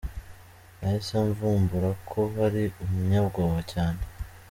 Nahise 0.79 1.15
mvumbura 1.27 1.89
ko 2.09 2.21
ari 2.45 2.63
umunyabwoba 2.83 3.59
cyane. 3.71 4.01